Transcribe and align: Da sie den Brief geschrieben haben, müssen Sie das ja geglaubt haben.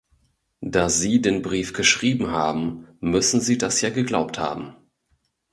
Da 0.61 0.89
sie 0.89 1.21
den 1.21 1.43
Brief 1.43 1.73
geschrieben 1.73 2.31
haben, 2.31 2.87
müssen 3.01 3.39
Sie 3.39 3.59
das 3.59 3.81
ja 3.81 3.91
geglaubt 3.91 4.39
haben. 4.39 4.75